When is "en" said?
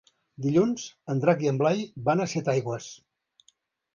1.13-1.19, 1.51-1.59